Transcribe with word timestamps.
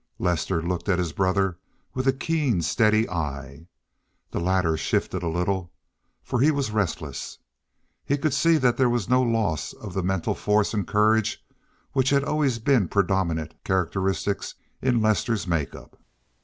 Lester 0.17 0.63
looked 0.63 0.89
at 0.89 0.97
his 0.97 1.13
brother 1.13 1.59
with 1.93 2.07
a 2.07 2.11
keen, 2.11 2.63
steady 2.63 3.07
eye. 3.07 3.67
The 4.31 4.39
latter 4.39 4.75
shifted 4.75 5.21
a 5.21 5.27
little, 5.27 5.71
for 6.23 6.39
he 6.41 6.49
was 6.49 6.71
restless. 6.71 7.37
He 8.03 8.17
could 8.17 8.33
see 8.33 8.57
that 8.57 8.77
there 8.77 8.89
was 8.89 9.07
no 9.09 9.21
loss 9.21 9.73
of 9.73 9.93
that 9.93 10.03
mental 10.03 10.33
force 10.33 10.73
and 10.73 10.87
courage 10.87 11.45
which 11.93 12.09
had 12.09 12.23
always 12.23 12.57
been 12.57 12.87
predominant 12.87 13.53
characteristics 13.63 14.55
in 14.81 15.03
Lester's 15.03 15.45
make 15.45 15.75
up. 15.75 15.99